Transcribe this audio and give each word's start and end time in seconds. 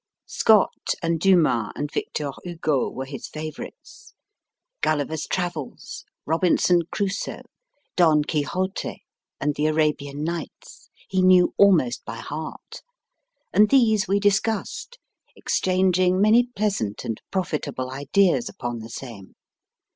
Scott 0.25 0.95
and 1.03 1.19
Dumas 1.19 1.71
and 1.75 1.91
Victor 1.91 2.31
Hugo 2.43 2.89
were 2.89 3.05
his 3.05 3.27
favourites. 3.27 4.15
* 4.49 4.81
Gulliver 4.81 5.13
s 5.13 5.27
Travels, 5.27 6.05
Robinson 6.25 6.79
Crusoe, 6.91 7.43
Don 7.95 8.23
Quixote, 8.23 9.03
and 9.39 9.53
the 9.53 9.67
Arabian 9.67 10.23
Nights, 10.23 10.89
he 11.07 11.21
knew 11.21 11.53
almost 11.55 12.03
by 12.03 12.15
heart, 12.17 12.81
and 13.53 13.69
these 13.69 14.07
we 14.07 14.19
discussed, 14.19 14.97
exchanging 15.35 16.19
many 16.19 16.47
pleasant 16.47 17.05
and 17.05 17.21
profitable 17.29 17.91
ideas 17.91 18.49
upon 18.49 18.79
the 18.79 18.89
same. 18.89 19.35